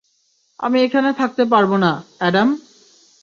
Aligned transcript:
আমি 0.59 0.77
এখানে 0.81 1.09
থাকতে 1.13 1.43
পারবো 1.45 1.75
না, 1.77 1.91
অ্যাডাম। 2.19 2.49